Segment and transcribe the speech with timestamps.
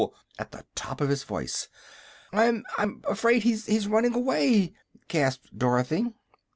[0.39, 1.67] at the top of his voice.
[2.33, 4.73] "I I'm 'fraid he's he's running away!"
[5.07, 6.05] gasped Dorothy.